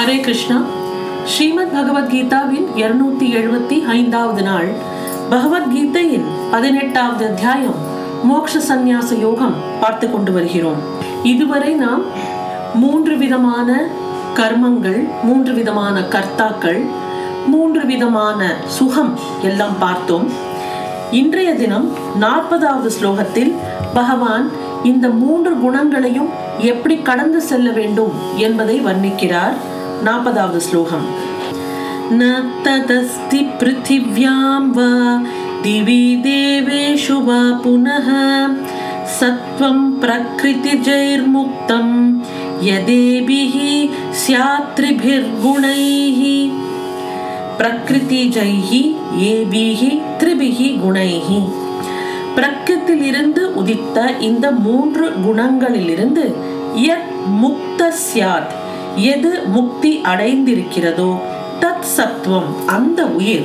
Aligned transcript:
ஹரே 0.00 0.20
கிருஷ்ணா. 0.20 0.62
ஸ்ரீமத் 1.24 1.72
பகவத்கீதாவின் 1.74 2.66
இருநூத்தி 2.76 3.26
எழுபத்தி 3.38 3.84
ஐந்தாவது 3.84 4.42
நாள். 4.42 4.68
பகவத்கீதையின் 5.30 6.24
பதினெட்டாவது 6.50 7.24
அத்தியாயம் 7.26 7.74
மோக்ஷ 8.22 8.58
சந்நியாச 8.58 9.18
யோகம் 9.20 9.54
பார்த்து 9.80 10.10
கொண்டு 10.10 10.32
வருகிறோம். 10.32 10.76
இதுவரை 11.22 11.72
நாம் 11.72 12.02
மூன்று 12.74 13.16
விதமான 13.16 13.86
கர்மங்கள் 14.36 15.08
மூன்று 15.22 15.52
விதமான 15.52 16.00
கர்த்தாக்கள் 16.00 16.80
மூன்று 17.46 17.86
விதமான 17.86 18.56
சுகம் 18.66 19.18
எல்லாம் 19.42 19.78
பார்த்தோம். 19.78 20.28
இன்றைய 21.10 21.54
தினம் 21.54 21.92
நாற்பதாவது 22.20 22.90
ஸ்லோகத்தில் 23.00 23.54
பகவான் 23.94 24.50
இந்த 24.82 25.08
மூன்று 25.08 25.58
குணங்களையும் 25.58 26.28
எப்படி 26.58 26.98
கடந்து 26.98 27.40
செல்ல 27.40 27.70
வேண்டும் 27.70 28.12
என்பதை 28.36 28.80
வர்ணிக்கிறார். 28.80 29.54
நாற்பதாவது 30.07 30.61
ஸ்லோகம் 30.67 31.07
न 32.11 32.23
तदस्ति 32.65 33.39
पृथिव्यां 33.59 34.41
वा 34.75 34.89
दिवि 35.63 36.03
देवेषु 36.25 37.15
वा 37.27 37.39
पुनः 37.63 38.07
सत्त्वं 39.15 39.77
प्रकृतिजैर्मुक्तं 40.03 41.87
यदेभिः 42.67 43.55
स्यात्रिभिर्गुणैः 44.23 46.19
பிரகிருதிஜைஹி 47.59 48.81
ஏபிஹி 49.29 49.89
த்ரிபிஹி 50.21 50.69
குணைஹி 50.81 51.39
பிரக்கிருத்திலிருந்து 52.37 53.43
உதித்த 53.61 53.97
இந்த 54.27 54.45
மூன்று 54.65 55.05
குணங்களிலிருந்து 55.25 56.23
யத் 56.85 57.11
முக்த 57.41 57.89
சியாத் 58.05 58.53
எது 58.96 59.42
முக்தி 59.46 60.00
அடைந்திருக்கிறதோ 60.04 61.18
தத் 61.60 61.80
சத்துவம் 61.80 62.66
அந்த 62.66 63.04
உயிர். 63.04 63.44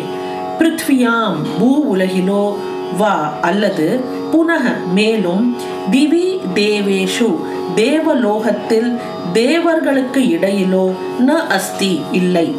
பிருத்வியாம் 0.60 1.36
பூ 1.60 1.96
உலகிலோ 1.96 2.54
வா 2.98 3.38
அல்லது 3.42 4.02
புனக 4.32 4.74
மேலும் 4.94 5.56
திவி 5.92 6.40
தேவேஷு 6.54 7.36
தேவலோகத்தில் 7.76 8.98
தேவர்களுக்கு 9.34 10.22
இடையிலோ 10.22 10.92
ந 11.28 11.30
அஸ்தி 11.48 12.02
இல்லை. 12.12 12.56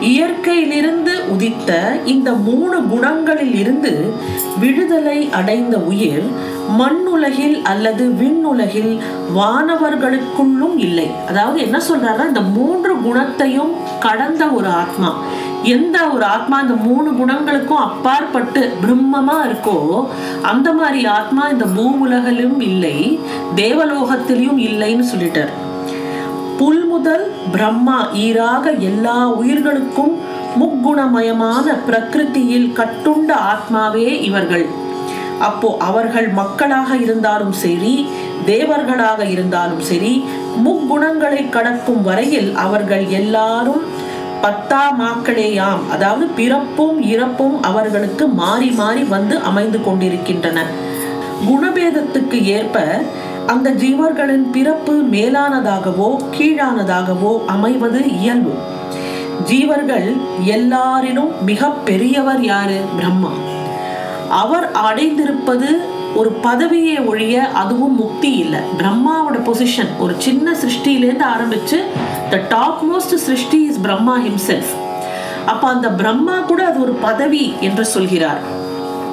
இயற்கையிலிருந்து 0.00 1.12
உதித்த 1.32 1.70
இந்த 2.04 2.32
மூணு 2.32 2.76
குணங்களில் 2.92 3.54
இருந்து 3.54 4.14
விடுதலை 4.60 5.18
அடைந்த 5.30 5.76
உயிர் 5.90 6.24
மண்ணுலகில் 6.78 7.62
அல்லது 7.62 8.04
விண்ணுலகில் 8.20 8.92
வானவர்களுக்குள்ளும் 9.36 10.76
இல்லை. 10.76 11.06
அதாவது 11.28 11.60
என்ன 11.60 11.78
சொல்றாருன்னா 11.88 12.26
இந்த 12.26 12.40
மூன்று 12.40 12.92
குணத்தையும் 13.00 13.72
கடந்த 14.00 14.44
ஒரு 14.46 14.68
ஆத்மா. 14.68 15.10
எந்த 15.62 15.96
ஒரு 16.08 16.24
ஆத்மா 16.24 16.60
இந்த 16.60 16.74
மூணு 16.74 17.10
குணங்களுக்கும் 17.10 17.84
அப்பாற்பட்டு 17.86 18.72
பிரம்மமா 18.82 19.38
இருக்கோ 19.48 20.06
அந்த 20.42 20.72
மாதிரி 20.72 21.06
ஆத்மா 21.06 21.48
இந்த 21.48 21.64
பூ 21.64 21.86
உலகிலும் 22.04 22.60
இல்லை 22.60 23.20
தேவலோகத்திலையும் 23.56 24.60
இல்லைன்னு 24.68 25.06
சொல்லிட்டார். 25.12 25.52
புல் 26.60 26.82
முதல் 26.92 27.24
பிரம்மா 27.52 27.98
ஈராக 28.22 28.72
எல்லா 28.88 29.18
உயிர்களுக்கும் 29.40 30.14
முக்குணமயமான 30.60 31.66
பிரகிருதியில் 31.86 32.66
கட்டுண்ட 32.78 33.30
ஆத்மாவே 33.52 34.08
இவர்கள். 34.28 34.66
அப்போ 35.48 35.68
அவர்கள் 35.88 36.28
மக்களாக 36.40 36.96
இருந்தாலும் 37.04 37.54
சரி 37.62 37.94
தேவர்களாக 38.50 39.20
இருந்தாலும் 39.34 39.82
சரி 39.90 40.12
முக்குணங்களை 40.64 41.42
கடக்கும் 41.56 42.02
வரையில் 42.08 42.50
அவர்கள் 42.64 43.04
எல்லாரும் 43.20 43.82
பத்தா 44.44 44.82
மாக்களேயாம் 45.00 45.82
அதாவது 45.94 46.26
பிறப்பும் 46.40 47.00
இறப்பும் 47.14 47.56
அவர்களுக்கு 47.70 48.26
மாறி 48.42 48.70
மாறி 48.80 49.02
வந்து 49.16 49.34
அமைந்து 49.50 49.80
கொண்டிருக்கின்றன. 49.86 50.58
குணபேதத்துக்கு 51.48 52.38
ஏற்ப 52.58 52.78
அந்த 53.50 53.70
ஜீவர்களின் 53.70 54.50
பிறப்பு 54.52 54.92
மேலானதாகவோ 55.12 56.08
கீழானதாகவோ 56.36 57.44
அமைவது 57.46 58.00
இயல்பு. 58.18 58.52
ஜீவர்கள் 59.44 60.08
எல்லாரிலும் 60.44 61.30
மிக 61.46 61.70
பெரியவர் 61.70 62.42
யாரு? 62.42 62.80
பிரம்மா. 62.96 63.32
அவர் 64.30 64.70
அடைந்திருப்பது 64.84 65.68
ஒரு 66.14 66.30
பதவியை 66.32 66.98
ஒழிய 66.98 67.48
அதுவும் 67.48 67.94
முக்தி 67.94 68.30
இல்லை. 68.32 68.60
பிரம்மாவோட 68.78 69.36
பொசிஷன் 69.48 69.90
ஒரு 69.98 70.14
சின்ன 70.18 70.52
சிருஷ்டியிலேருந்து 70.52 71.26
ஆரம்பிச்சு 71.34 71.78
த 72.30 72.40
டாப் 72.48 72.80
மோஸ்ட் 72.90 73.20
சிருஷ்டி 73.26 73.62
இஸ் 73.62 73.80
பிரம்மா 73.80 74.18
ஹிம்செல்ஃப் 74.18 74.72
அப்ப 75.46 75.68
அந்த 75.68 75.88
பிரம்மா 75.90 76.38
கூட 76.38 76.66
அது 76.66 76.80
ஒரு 76.82 76.92
பதவி 76.92 77.54
என்று 77.60 77.84
சொல்கிறார். 77.84 78.58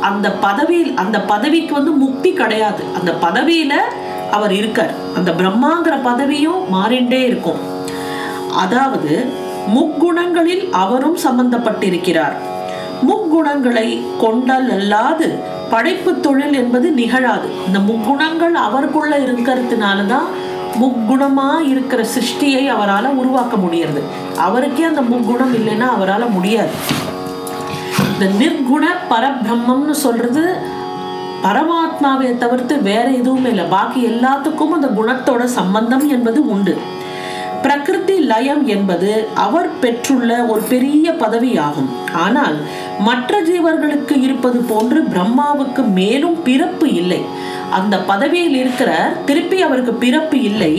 அந்த 0.02 0.32
பதவியில் 0.32 0.96
அந்த 0.96 1.22
பதவிக்கு 1.22 1.74
வந்து 1.74 1.92
முக்தி 1.92 2.34
கிடையாது. 2.34 2.84
அந்த 3.00 3.12
பதவியில 3.22 3.74
அவர் 4.32 4.54
இருக்கார். 4.54 4.94
அந்த 5.16 5.32
பிரம்மாங்கிற 5.32 5.96
பதவியும் 6.04 6.62
மாறிண்டே 6.74 7.24
இருக்கும். 7.24 7.60
அதாவது 8.56 9.26
முக்குணங்களில் 9.76 10.70
அவரும் 10.70 11.18
சம்பந்தப்பட்டிருக்கிறார். 11.18 12.36
முக்குணங்களை 13.08 14.18
கொண்டல் 14.18 14.70
அல்லாது 14.70 15.40
படைப்பு 15.70 16.20
தொழில் 16.20 16.54
என்பது 16.54 16.92
நிகழாது. 16.92 17.50
இந்த 17.66 17.80
முக்குணங்கள் 17.80 18.52
அவருக்குள்ள 18.52 19.20
இருக்கிறதுனாலதான் 19.20 20.28
முக்குணமா 20.80 21.60
இருக்கிற 21.68 22.06
சிருஷ்டியை 22.16 22.68
அவரால் 22.68 23.16
உருவாக்க 23.16 23.58
முடியறது. 23.58 24.02
அவருக்கே 24.38 24.84
அந்த 24.84 25.02
முக்குணம் 25.02 25.54
இல்லைன்னா 25.54 25.88
அவரால் 25.88 26.30
முடியாது. 26.30 26.70
இந்த 28.14 28.46
நிர்குண 28.46 28.86
பரபிரம்மம்னு 29.10 29.92
சொல்றது 29.92 30.58
பரமாத்மாவை 31.44 32.38
தவிர்த்து 32.38 32.82
வேற 32.82 33.06
எதுவுமே 33.22 33.50
இல்லை. 33.50 33.66
பாக்கி 33.66 34.00
எல்லாத்துக்கும் 34.08 34.76
அந்த 34.78 34.90
குணத்தோட 35.00 35.44
சம்பந்தம் 35.44 36.10
என்பது 36.10 36.50
உண்டு. 36.56 36.76
பிரகிருதி 37.62 38.16
லயம் 38.32 38.68
என்பது 38.68 39.12
அவர் 39.34 39.70
பெற்றுள்ள 39.80 40.32
ஒரு 40.52 40.62
பெரிய 40.62 41.12
பதவியாகும். 41.12 41.90
ஆனால் 42.26 42.58
மற்ற 43.00 43.42
ஜீவர்களுக்கு 43.42 44.16
இருப்பது 44.22 44.60
போன்று 44.60 45.00
பிரம்மாவுக்கு 45.14 45.84
மேலும் 46.00 46.44
பிறப்பு 46.44 46.94
இல்லை. 46.94 47.22
அந்த 47.70 47.96
பதவியில் 48.00 48.56
இருக்கிற 48.56 48.92
திருப்பி 49.26 49.62
அவருக்கு 49.62 49.94
பிறப்பு 49.94 50.38
இல்லை. 50.42 50.74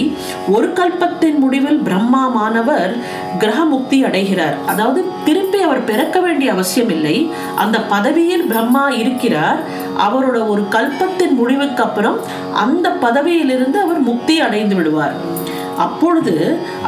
ஒரு 0.55 0.69
கல்பத்தின் 0.79 1.39
முடிவில் 1.39 1.81
பிரம்மா 1.89 2.23
மாணவர் 2.29 2.97
கிரக 3.39 3.65
முக்தி 3.65 4.05
அடைகிறார். 4.05 4.57
அதாவது 4.67 5.05
திருப்பி 5.25 5.61
அவர் 5.61 5.85
பிறக்க 5.85 6.21
வேண்டிய 6.21 6.53
அவசியம் 6.53 6.89
இல்லை. 6.89 7.31
அந்த 7.57 7.79
பதவியில் 7.95 8.47
பிரம்மா 8.47 8.89
இருக்கிறார். 8.89 9.61
அவரோட 10.07 10.39
ஒரு 10.53 10.63
கல்பத்தின் 10.77 11.35
முடிவுக்கு 11.41 11.83
அப்புறம் 11.87 12.19
அந்த 12.65 12.89
பதவியிலிருந்து 13.05 13.79
அவர் 13.85 14.01
முக்தி 14.11 14.35
அடைந்து 14.47 14.77
விடுவார். 14.79 15.17
அப்பொழுது 15.85 16.35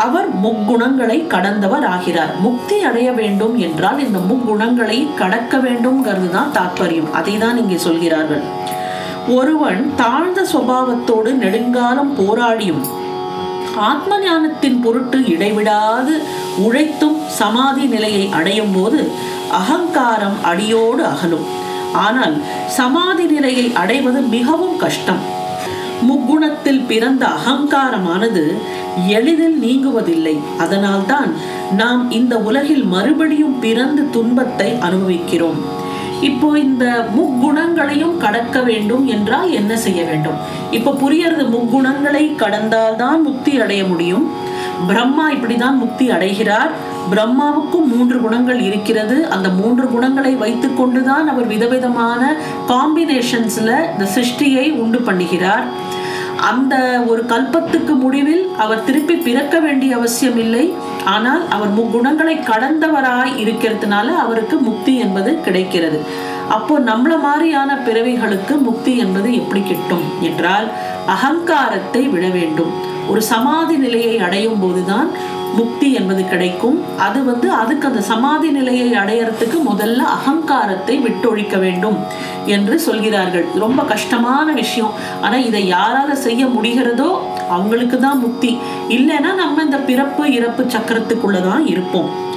அவர் 0.04 0.28
முக்குணங்களை 0.44 1.18
கடந்தவர் 1.34 1.84
ஆகிறார். 1.94 2.32
முக்தி 2.46 2.76
அடைய 2.88 3.08
வேண்டும் 3.18 3.54
என்றால் 3.66 4.00
இந்த 4.06 4.18
முக்குணங்களை 4.30 4.98
கடக்க 5.20 5.56
வேண்டும்ங்கிறது 5.66 6.30
தான் 6.36 6.54
தாற்பயம் 6.56 7.12
அதை 7.18 7.34
தான் 7.44 7.60
இங்கே 7.62 7.78
சொல்கிறார்கள். 7.86 8.42
ஒருவன் 9.38 9.82
தாழ்ந்த 10.02 10.40
சுபாவத்தோடு 10.52 11.32
நெடுங்காலம் 11.42 12.12
போராடியும் 12.20 12.82
ஆத்ம 13.88 14.12
ஞானத்தின் 14.22 14.78
பொருட்டு 14.84 15.18
இடைவிடாது 15.34 16.14
உழைத்தும் 16.64 17.18
சமாதி 17.40 17.84
நிலையை 17.94 18.24
அடையும் 18.38 18.72
போது 18.76 19.00
அகங்காரம் 19.58 20.38
அடியோடு 20.50 21.02
அகலும். 21.12 21.46
ஆனால் 21.92 22.42
சமாதி 22.66 23.24
நிலையை 23.24 23.72
அடைவது 23.74 24.20
மிகவும் 24.20 24.76
கஷ்டம். 24.76 25.22
முக்குணத்தில் 26.08 26.86
பிறந்த 26.86 27.26
அகங்காரமானது 27.26 28.56
எளிதில் 29.08 29.58
நீங்குவதில்லை. 29.62 30.38
அதனால்தான் 30.58 31.34
நாம் 31.76 32.10
இந்த 32.10 32.38
உலகில் 32.38 32.84
மறுபடியும் 32.84 33.58
பிறந்து 33.60 34.10
துன்பத்தை 34.10 34.76
அனுபவிக்கிறோம். 34.80 35.78
இப்போ 36.20 36.58
இந்த 36.58 37.06
முக்குணங்களையும் 37.16 38.16
கடக்க 38.16 38.60
வேண்டும் 38.60 39.06
என்றால் 39.06 39.50
என்ன 39.50 39.76
செய்ய 39.76 40.04
வேண்டும்? 40.04 40.38
இப்போ 40.70 40.90
புரியறது 40.90 41.44
முக்குணங்களை 41.56 42.24
கடந்தால்தான் 42.42 43.22
முக்தி 43.22 43.60
அடைய 43.60 43.84
முடியும். 43.84 44.30
பிரம்மா 44.86 45.30
இப்படிதான் 45.30 45.78
முக்தி 45.78 46.10
அடைகிறார். 46.10 46.89
பிரம்மாவுக்கும் 47.12 47.88
மூன்று 47.92 48.16
குணங்கள் 48.20 48.60
இருக்கிறது. 48.60 49.16
அந்த 49.34 49.48
மூன்று 49.60 49.86
குணங்களை 49.94 50.32
வைத்துக் 50.34 50.78
கொண்டுதான் 50.80 51.28
அவர் 51.28 51.46
விதவிதமான 51.46 52.22
காம்பினேஷன்ஸ்ல 52.72 53.70
இந்த 53.92 54.06
சிருஷ்டியை 54.16 54.66
உண்டு 54.82 55.00
பண்ணுகிறார். 55.08 55.66
அந்த 56.50 56.74
ஒரு 57.10 57.22
கல்பத்துக்கு 57.30 57.94
முடிவில் 58.02 58.44
அவர் 58.64 58.84
திருப்பி 58.84 59.14
பிறக்க 59.14 59.56
வேண்டிய 59.60 59.96
அவசியம் 59.96 60.38
இல்லை. 60.44 60.64
ஆனால் 61.04 61.42
அவர் 61.56 61.72
முக்குணங்களை 61.78 62.36
கடந்தவராய் 62.50 63.34
இருக்கிறதுனால 63.44 64.08
அவருக்கு 64.24 64.56
முக்தி 64.68 64.94
என்பது 64.96 65.32
கிடைக்கிறது. 65.46 65.98
அப்போ 66.56 66.76
நம்மள 66.90 67.12
மாதிரியான 67.26 67.74
பிறவிகளுக்கு 67.86 68.54
முக்தி 68.68 68.96
என்பது 68.96 69.28
எப்படி 69.40 69.62
கிட்டும் 69.62 70.06
என்றால் 70.28 70.68
அகங்காரத்தை 71.06 72.02
விட 72.14 72.28
வேண்டும். 72.38 72.72
ஒரு 73.10 73.20
சமாதி 73.22 73.76
நிலையை 73.76 74.18
அடையும் 74.26 74.60
போதுதான் 74.60 75.08
முக்தி 75.54 75.92
என்பது 75.92 76.28
கிடைக்கும். 76.28 76.98
அது 76.98 77.24
வந்து 77.24 77.52
அதுக்கு 77.52 77.86
அந்த 77.86 78.00
சமாதி 78.00 78.48
நிலையை 78.50 78.90
அடையறதுக்கு 78.92 79.58
முதல்ல 79.70 79.96
அகங்காரத்தை 79.96 80.98
விட்டொழிக்க 80.98 81.58
வேண்டும் 81.58 81.96
என்று 82.46 82.78
சொல்கிறார்கள். 82.78 83.44
ரொம்ப 83.58 83.82
கஷ்டமான 83.82 84.52
விஷயம். 84.52 84.90
ஆனா 85.20 85.36
இதை 85.36 85.72
யாரால 85.72 86.12
செய்ய 86.12 86.46
முடிகிறதோ 86.46 87.20
அவங்களுக்கு 87.48 87.98
தான் 87.98 88.18
முக்தி. 88.18 88.58
இல்லைன்னா 88.88 89.34
நம்ம 89.34 89.62
இந்த 89.62 89.76
பிறப்பு 89.76 90.32
இறப்பு 90.32 90.62
சக்கரத்துக்குள்ளதான் 90.62 91.66
இருப்போம். 91.66 92.28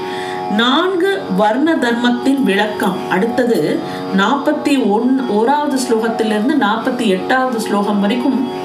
நான்கு 0.51 1.21
வர்ண 1.37 1.75
தர்மத்தின் 1.75 2.43
விளக்கம். 2.43 2.95
அடுத்தது 3.09 3.79
நாற்பத்தி 4.17 4.89
ஒன் 4.89 5.21
ஓராவது 5.31 5.77
ஸ்லோகத்திலிருந்து 5.85 6.55
நாற்பத்தி 6.59 7.05
எட்டாவது 7.05 7.59
ஸ்லோகம் 7.59 7.99
வரைக்கும் 7.99 8.61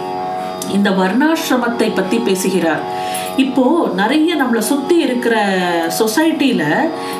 இந்த 0.76 0.90
வர்ணாசிரமத்தை 0.90 1.88
பத்தி 1.94 2.18
பேசுகிறார். 2.18 2.82
இப்போ 3.44 3.64
நிறைய 3.94 4.36
நம்மளை 4.36 4.62
சுத்தி 4.70 4.96
இருக்கிற 5.06 5.36
சொசைட்டில 5.98 6.62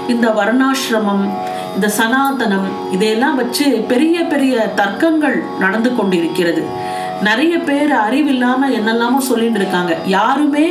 இந்த 0.09 0.29
வர்ணாசிரமம் 0.29 1.25
இந்த 1.75 1.89
சனாதனம் 1.99 2.69
இதையெல்லாம் 2.91 3.37
வச்சு 3.37 3.67
பெரிய 3.93 4.25
பெரிய 4.33 4.55
தர்க்கங்கள் 4.77 5.37
நடந்து 5.59 5.91
கொண்டிருக்கிறது. 5.95 6.63
நிறைய 7.23 7.55
பேர் 7.59 7.93
அறிவில்லாம 8.07 8.71
என்னெல்லாமோ 8.79 9.21
சொல்லிட்டு 9.31 9.59
இருக்காங்க. 9.59 9.97
யாருமே 10.07 10.67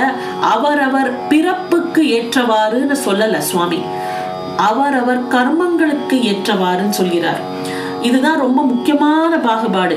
அவரவர் 0.40 1.26
பிறப்புக்கு 1.28 2.02
ஏற்றவாறுன்னு 2.16 2.96
சொல்லல 3.04 3.38
சுவாமி. 3.38 3.78
அவரவர் 4.56 5.22
கர்மங்களுக்கு 5.34 6.16
ஏற்றவாறுன்னு 6.30 6.96
சொல்கிறார். 6.98 7.40
இதுதான் 8.02 8.38
ரொம்ப 8.38 8.62
முக்கியமான 8.62 9.36
பாகுபாடு. 9.36 9.96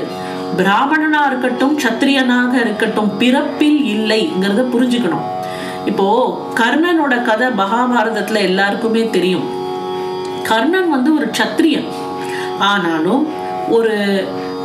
பிராமணனா 0.56 1.20
இருக்கட்டும் 1.26 1.78
சத்திரியனாக 1.78 2.54
இருக்கட்டும் 2.54 3.10
பிறப்பில் 3.18 3.78
இல்லைங்கிறத 3.94 4.64
புரிஞ்சுக்கணும். 4.74 5.26
இப்போ 5.84 6.06
கர்ணனோட 6.54 7.22
கதை 7.22 7.48
மகாபாரதத்துல 7.48 8.42
எல்லாருக்குமே 8.50 9.10
தெரியும். 9.10 9.46
கர்ணன் 10.42 10.90
வந்து 10.90 11.14
ஒரு 11.14 11.30
சத்திரியன் 11.40 11.90
ஆனாலும் 12.58 13.28
ஒரு 13.68 13.96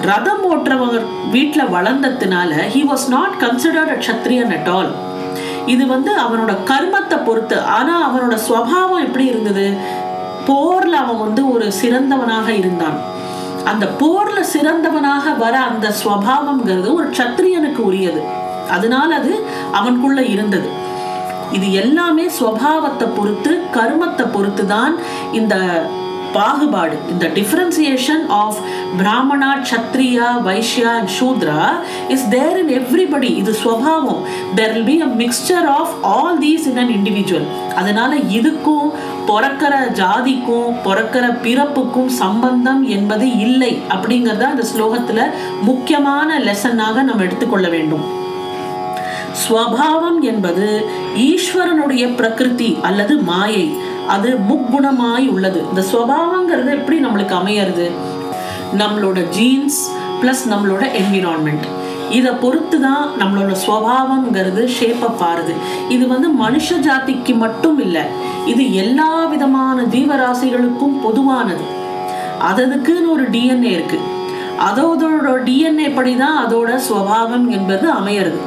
ரதம் 0.05 0.43
ஓட்டுறவர் 0.49 1.05
வீட்டில் 1.31 1.71
வளர்ந்ததுனால 1.73 2.51
he 2.73 2.81
was 2.91 3.07
not 3.09 3.35
considered 3.39 3.93
a 3.95 3.97
க்ஷத்ரியன் 4.05 4.53
at 4.57 4.69
all 4.69 4.91
இது 5.65 5.83
வந்து 5.87 6.11
அவனோட 6.17 6.51
கர்மத்தை 6.69 7.17
பொறுத்து. 7.25 7.61
ஆனா 7.61 7.93
அவனோட 8.07 8.35
சுவாவம் 8.47 9.03
எப்படி 9.03 9.25
இருந்தது? 9.25 9.65
போர்ல 10.47 10.95
அவன் 11.03 11.17
வந்து 11.17 11.51
ஒரு 11.51 11.71
சிறந்தவனாக 11.81 12.47
இருந்தான். 12.47 12.97
அந்த 13.65 13.85
போர்ல 13.99 14.39
சிறந்தவனாக 14.53 15.37
வர 15.37 15.59
அந்த 15.59 15.87
ஸ்வபாவம்ங்கிறது 16.03 16.93
ஒரு 16.93 17.09
சத்திரியனுக்கு 17.09 17.81
உரியது. 17.89 18.21
அதனால 18.69 19.15
அது 19.15 19.33
அவனுக்குள்ள 19.79 20.21
இருந்தது. 20.29 20.69
இது 21.51 21.73
எல்லாமே 21.73 22.25
ஸ்வபாவத்தை 22.39 23.07
பொறுத்து 23.17 23.51
கர்மத்தை 23.73 24.25
பொறுத்து 24.31 24.65
தான் 24.65 24.93
இந்த 25.31 25.55
பாகுபாடு. 26.33 26.95
இந்த 27.13 27.25
differentiation 27.37 28.23
of 28.27 28.59
Brahmana 28.99 29.49
Kshatriya 29.71 30.27
Vaishya 30.47 30.91
and 30.99 31.11
Shudra 31.19 31.63
is 32.07 32.27
there 32.35 32.57
in 32.61 32.71
everybody 32.79 33.29
இது 33.41 33.53
ஸ்வபாவம் 33.63 34.21
there 34.55 34.73
will 34.73 34.89
be 34.91 34.97
a 35.01 35.09
mixture 35.23 35.67
of 35.79 35.93
all 36.15 36.39
these 36.39 36.67
in 36.71 36.77
an 36.77 36.93
individual 36.97 37.47
அதனால 37.75 38.15
இதுக்கும் 38.37 38.89
பிறக்கிற 39.29 39.73
ஜாதிக்கும் 40.01 40.71
பிறக்கிற 40.85 41.25
பிறப்புக்கும் 41.45 42.11
சம்பந்தம் 42.23 42.81
என்பது 42.97 43.27
இல்லை 43.47 43.73
அப்படிங்கிறத 43.89 44.47
அந்த 44.53 44.65
ஸ்லோகத்துல 44.73 45.21
முக்கியமான 45.61 46.39
லெசனாக 46.39 47.03
நம்ம 47.09 47.23
எடுத்துக்கொள்ள 47.23 47.67
வேண்டும். 47.69 48.05
ஸ்வபாவம் 49.41 50.19
என்பது 50.21 50.67
ஈஸ்வரனுடைய 51.27 52.03
பிரகிருதி 52.15 52.77
அல்லது 52.81 53.13
மாயை. 53.29 53.67
அது 54.15 54.29
முக்குணமாய் 54.49 55.27
உள்ளது. 55.33 55.59
இந்த 55.69 55.81
ஸ்வபாவங்கிறது 55.91 56.71
எப்படி 56.77 56.97
நம்மளுக்கு 57.05 57.35
அமையறது? 57.41 57.85
நம்மளோட 58.81 59.29
ஜீன்ஸ் 59.29 59.79
ப்ளஸ் 60.21 60.43
நம்மளோட 60.49 60.83
என்விரான்மெண்ட் 61.01 61.67
இதை 62.09 62.31
பொறுத்து 62.31 62.77
தான் 62.81 63.03
நம்மளோட 63.19 63.51
ஸ்வபாவங்கிறது 63.63 64.63
ஷேப் 64.77 65.03
பாருது. 65.19 65.29
ஆறுது 65.31 65.53
இது 65.89 66.07
வந்து 66.07 66.27
மனுஷ 66.43 66.77
ஜாதிக்கு 66.87 67.33
மட்டும் 67.43 67.79
இல்லை 67.85 68.01
இது 68.45 68.63
எல்லா 68.73 69.11
விதமான 69.25 69.81
ஜீவராசிகளுக்கும் 69.81 70.97
பொதுவானது. 71.03 71.65
அததுக்குன்னு 72.49 73.09
ஒரு 73.11 73.29
டிஎன்ஏ 73.29 73.71
இருக்கு. 73.77 73.99
அதோட 74.67 75.35
டிஎன்ஏ 75.47 75.95
படி 75.95 76.13
தான் 76.23 76.37
அதோட 76.45 76.79
ஸ்வபாவம் 76.87 77.47
என்பது 77.57 77.85
அமையிறது. 77.99 78.39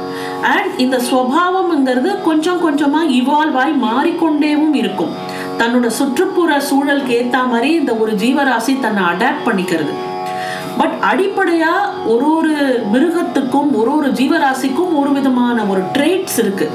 அண்ட் 0.55 0.73
இந்த 0.85 0.97
ஸ்வபாவம்ங்கிறது 1.11 2.23
கொஞ்சம் 2.23 2.61
கொஞ்சமா 2.67 3.00
இவால்வ் 3.21 3.59
ஆகி 3.62 3.75
மாறிக்கொண்டேவும் 3.88 4.75
இருக்கும். 4.75 5.15
தன்னோட 5.59 5.87
சுற்றுப்புற 5.87 6.63
சூழலுக்கு 6.71 7.15
ஏற்ற 7.21 7.39
மாதிரி 7.43 7.71
இந்த 7.73 7.95
ஒரு 7.95 8.13
ஜீவராசி 8.13 8.81
தன்னை 8.81 9.03
அடாப்ட் 9.13 9.47
பண்ணிக்கிறது. 9.47 9.93
பட் 10.79 10.95
அடிப்படையா 11.11 11.73
ஒரு 12.13 12.27
ஒரு 12.37 12.55
மிருகத்துக்கும் 12.93 13.71
ஒரு 13.81 13.97
ஒரு 13.97 14.09
ஜீவராசிக்கும் 14.11 14.93
ஒரு 15.01 15.11
விதமான 15.13 15.65
ஒரு 15.65 15.83
ட்ரேட்ஸ் 15.93 16.39
இருக்கு. 16.39 16.71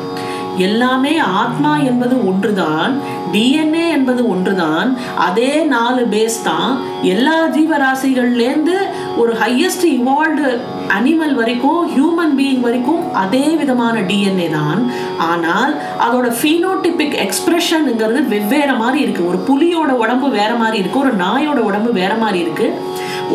எல்லாமே 0.67 1.13
ஆத்மா 1.41 1.71
என்பது 1.89 2.15
ஒன்றுதான் 2.29 2.93
டிஎன்ஏ 3.33 3.85
என்பது 3.97 4.21
ஒன்றுதான் 4.33 4.89
அதே 5.27 5.51
நாலு 5.73 6.01
பேஸ் 6.13 6.37
தான். 6.47 6.71
எல்லா 7.13 7.35
ஜீவராசிகள்லேருந்து 7.55 8.75
ஒரு 9.21 9.33
ஹையஸ்ட் 9.41 9.85
இவால்வ்டு 9.97 10.47
அனிமல் 10.97 11.35
வரைக்கும் 11.39 11.81
ஹியூமன் 11.95 12.33
பீயிங் 12.39 12.63
வரைக்கும் 12.67 13.03
அதே 13.23 13.45
விதமான 13.61 13.95
டிஎன்ஏ 14.09 14.47
தான். 14.57 14.81
ஆனால் 15.29 15.73
அதோட 16.07 16.27
ஃபீனோடிபிக் 16.39 17.15
எக்ஸ்பிரஷனுங்கிறது 17.25 18.23
வெவ்வேறு 18.35 18.75
மாதிரி 18.83 18.99
இருக்குது 19.05 19.29
ஒரு 19.33 19.41
புலியோட 19.49 19.91
உடம்பு 20.03 20.29
வேற 20.39 20.51
மாதிரி 20.63 20.79
இருக்கு 20.83 21.03
ஒரு 21.05 21.13
நாயோட 21.25 21.61
உடம்பு 21.69 21.91
வேற 22.01 22.13
மாதிரி 22.25 22.39
இருக்கு 22.45 22.67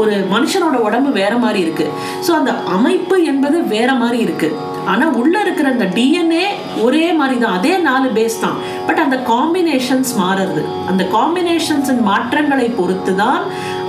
ஒரு 0.02 0.14
மனுஷனோட 0.35 0.76
உடம்பு 0.87 1.11
வேற 1.23 1.35
மாதிரி 1.43 1.61
இருக்கு. 1.64 1.85
ஸோ 2.26 2.31
அந்த 2.38 2.52
அமைப்பு 2.76 3.16
என்பது 3.33 3.57
வேற 3.75 3.90
மாதிரி 4.00 4.19
இருக்குது 4.26 4.57
ஆனா 4.93 5.07
உள்ள 5.21 5.35
இருக்கிற 5.45 5.67
அந்த 5.75 5.87
டிஎன்ஏ 5.97 6.47
ஒரே 6.85 7.05
மாதிரி 7.19 7.37
தான் 7.43 7.57
அதே 7.59 7.73
நாலு 7.87 8.09
பேஸ் 8.17 8.37
தான். 8.45 8.59
பட் 8.87 9.00
அந்த 9.05 9.17
காம்பினேஷன்ஸ் 9.31 10.12
மாறுறது. 10.23 10.62
அந்த 10.91 11.03
காம்பினேஷன்ஸின் 11.17 12.03
மாற்றங்களை 12.11 12.69
பொறுத்து 12.81 13.14
தான் 13.23 13.41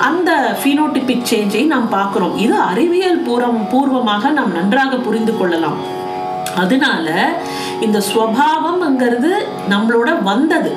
அந்த 0.10 0.32
ஃபீனோடிபிக் 0.62 1.28
சேஞ்சை 1.32 1.64
நாம் 1.74 1.90
பார்க்குறோம். 1.98 2.36
இது 2.46 2.58
அறிவியல் 2.72 3.22
பூர்வம் 3.28 3.62
பூர்வமாக 3.74 4.32
நாம் 4.40 4.58
நன்றாக 4.60 4.98
புரிந்து 5.08 5.36
கொள்ளலாம். 5.38 5.80
அதனால 6.64 7.08
இந்த 7.86 7.98
ஸ்வபாவம்ங்கிறது 8.10 9.32
நம்மளோட 9.72 10.10
வந்தது. 10.32 10.74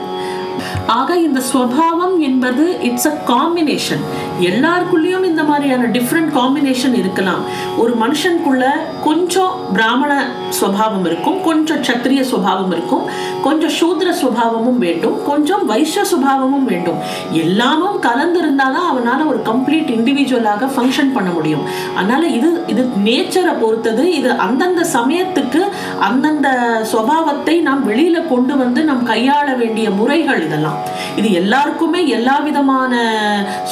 ஆக 0.97 1.17
இந்த 1.19 1.41
ஸ்வபாவம் 1.53 2.15
என்பது 2.19 2.65
இட்ஸ் 2.89 3.09
அ 3.11 3.13
காம்பினேஷன் 3.31 4.03
எல்லாருக்குள்ளேயும் 4.49 5.27
இந்த 5.31 5.43
மாதிரியான 5.43 5.87
டிஃப்ரெண்ட் 5.97 6.31
காம்பினேஷன் 6.39 6.95
இருக்கலாம். 6.95 7.43
ஒரு 7.77 7.93
மனுஷனுக்குள்ள 8.03 8.65
கொஞ்சம் 9.07 9.53
பிராமண 9.73 10.13
ஸ்வபாவம் 10.59 11.07
இருக்கும் 11.09 11.43
கொஞ்சம் 11.43 11.83
சத்திரிய 11.89 12.21
சுபாவம் 12.21 12.73
இருக்கும் 12.77 13.05
கொஞ்சம் 13.43 13.75
சூத்ர 13.81 14.09
சுபாவமும் 14.23 14.79
வேண்டும் 14.79 15.17
கொஞ்சம் 15.25 15.67
வைஷ்ய 15.67 16.05
சுபாவமும் 16.05 16.65
வேண்டும். 16.65 16.99
எல்லாமும் 17.43 17.99
கலந்து 17.99 18.41
இருந்தாதான் 18.43 18.89
அவனால் 18.93 19.27
ஒரு 19.27 19.41
கம்ப்ளீட் 19.51 19.93
இண்டிவிஜுவலாக 19.97 20.71
ஃபங்க்ஷன் 20.77 21.13
பண்ண 21.17 21.31
முடியும். 21.31 21.65
அதனால் 21.97 22.27
இது 22.39 22.51
இது 22.67 22.85
நேச்சரை 23.09 23.55
பொறுத்தது. 23.61 24.05
இது 24.21 24.31
அந்தந்த 24.47 24.87
சமயத்துக்கு 24.97 25.63
அந்தந்த 26.09 26.49
சுபாவத்தை 26.93 27.57
நாம் 27.69 27.85
வெளியில் 27.85 28.29
கொண்டு 28.33 28.57
வந்து 28.57 28.85
நாம் 28.85 29.07
கையாள 29.13 29.47
வேண்டிய 29.57 29.91
முறைகள் 29.91 30.43
இதெல்லாம். 30.47 30.78
இது 31.19 31.33
எல்லாருக்குமே 31.33 32.01
எல்லா 32.17 32.39
விதமான 32.39 32.95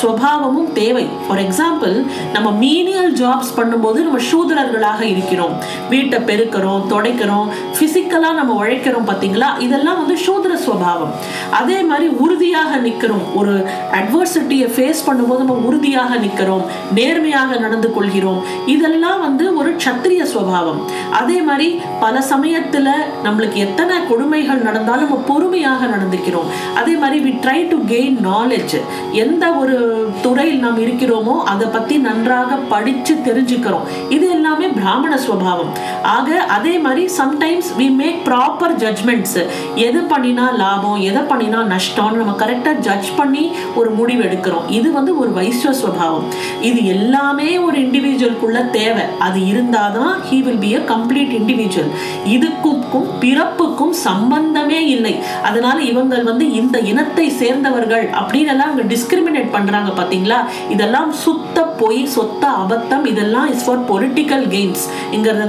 சுவாவமும் 0.00 0.70
தேவை. 0.72 1.06
ஃபார் 1.26 1.42
எக்ஸாம்பிள் 1.46 1.94
நம்ம 2.34 2.48
மீனியல் 2.64 3.12
ஜாப்ஸ் 3.22 3.52
பண்ணும்போது 3.58 3.98
நம்ம 4.06 4.20
சூதரர்களாக 4.30 5.00
இருக்கிறோம். 5.00 5.54
வீட்டை 5.92 6.20
பெருக்கிறோம் 6.30 6.82
துடைக்கிறோம் 6.92 7.48
பிசிக்கலா 7.78 8.30
நம்ம 8.40 8.52
உழைக்கிறோம் 8.62 9.08
பாத்தீங்களா 9.10 9.50
இதெல்லாம் 9.66 9.98
வந்து 10.02 10.16
சூதர 10.26 10.52
சுவாவம். 10.66 11.12
அதே 11.60 11.78
மாதிரி 11.90 12.08
உறுதியாக 12.24 12.76
நிற்கிறோம். 12.76 13.24
ஒரு 13.40 13.54
அட்வர்சிட்டியை 13.98 14.68
ஃபேஸ் 14.76 15.04
பண்ணும்போது 15.08 15.42
நம்ம 15.44 15.58
உறுதியாக 15.70 16.16
நிற்கிறோம். 16.24 16.64
நேர்மையாக 16.98 17.56
நடந்து 17.64 17.90
கொள்கிறோம். 17.96 18.40
இதெல்லாம் 18.74 19.20
வந்து 19.26 19.44
ஒரு 19.60 19.70
சத்திரிய 19.84 20.22
சுவாவம். 20.34 20.80
அதே 21.20 21.38
மாதிரி 21.48 21.68
பல 22.00 22.24
சமயத்துல 22.32 22.88
நம்மளுக்கு 23.24 23.58
எத்தனை 23.66 23.96
கொடுமைகள் 24.10 24.64
நடந்தாலும் 24.68 25.08
நம்ம 25.08 25.22
பொறுமையாக 25.30 25.86
நடந்துக்கிறோம். 25.94 26.48
அதே 26.80 26.95
மாதிரி 27.02 27.18
we 27.26 27.32
try 27.44 27.58
to 27.72 27.78
gain 27.92 28.18
knowledge 28.28 28.76
எந்த 29.24 29.44
ஒரு 29.60 29.76
துறையில் 30.24 30.62
நாம் 30.64 30.80
இருக்கிறோமோ 30.86 31.36
அதை 31.52 31.66
பத்தி 31.76 31.96
நன்றாக 32.08 32.56
படிச்சு 32.72 33.14
தெரிஞ்சுக்கிறோம். 33.28 33.86
இது 34.16 34.26
எல்லாமே 34.36 34.66
பிராமண 34.78 35.12
சுவாவம் 35.26 35.72
ஆக 36.14 36.38
அதே 36.56 36.74
மாதிரி 36.78 37.04
sometimes 37.18 37.70
we 37.78 37.88
make 38.00 38.20
proper 38.28 38.76
judgements 38.84 39.38
எது 39.86 40.00
பண்ணினா 40.12 40.46
லாபம் 40.62 41.00
எதை 41.10 41.22
பண்ணினா 41.30 41.60
நஷ்டம்னு 41.74 42.20
நம்ம 42.22 42.36
கரெக்டாக 42.42 42.84
ஜட்ஜ் 42.88 43.10
பண்ணி 43.16 43.44
ஒரு 43.74 43.90
முடிவு 43.90 44.22
எடுக்கிறோம். 44.28 44.66
இது 44.78 44.88
வந்து 44.98 45.12
ஒரு 45.18 45.30
வைஸ்வ 45.38 45.72
சுவாவம் 45.82 46.26
இது 46.70 46.80
எல்லாமே 46.96 47.48
ஒரு 47.66 47.76
இண்டிவிஜுவலுக்குள்ள 47.84 48.60
தேவை. 48.78 49.04
அது 49.26 49.38
இருந்தாதான் 49.52 50.14
he 50.30 50.38
will 50.46 50.62
be 50.66 50.70
a 50.78 50.82
complete 50.92 51.34
individual 51.40 51.92
இதுக்கும் 52.34 52.74
பிறப்புக்கும் 53.22 53.94
சம்பந்தமே 54.06 54.80
இல்லை. 54.94 55.14
அதனால 55.48 55.76
இவங்கள் 55.90 56.24
வந்து 56.30 56.44
இந்த 56.60 56.76
இனத்தை 56.90 57.26
சேர்ந்தவர்கள் 57.42 58.06
அப்படின்னு 58.20 58.52
எல்லாம் 58.54 58.70
அவங்க 58.70 58.86
டிஸ்கிரிமினேட் 58.94 59.54
பண்றாங்க 59.56 59.92
பாத்தீங்களா? 60.00 60.40
இதெல்லாம் 60.74 61.12
சுத்த 61.24 61.64
பொய் 61.82 62.02
சொத்த 62.16 62.44
அபத்தம் 62.64 63.06
இதெல்லாம் 63.12 63.48
இஸ் 63.54 63.64
ஃபார் 63.68 63.86
பொலிட்டிக்கல் 63.92 64.44
கெயின்ஸ் 64.56 64.84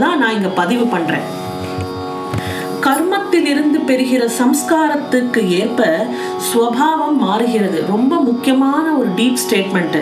தான் 0.06 0.22
நான் 0.24 0.38
இங்க 0.38 0.52
பதிவு 0.62 0.88
பண்றேன். 0.96 1.28
கர்மத்திலிருந்து 2.86 3.80
பெறுகிற 3.88 4.24
சம்ஸ்காரத்துக்கு 4.40 5.42
ஏற்ப 5.62 5.82
ஸ்வபாவம் 6.48 7.18
மாறுகிறது. 7.26 7.80
ரொம்ப 7.94 8.14
முக்கியமான 8.28 8.86
ஒரு 9.00 9.10
டீப் 9.18 9.42
ஸ்டேட்மெண்ட் 9.44 9.98